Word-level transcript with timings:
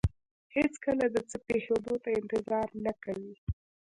هېڅکله 0.55 1.05
د 1.15 1.17
څه 1.29 1.37
پېښېدو 1.47 1.95
ته 2.03 2.09
انتظار 2.19 2.67
نه 2.85 2.93
کوي. 3.03 3.35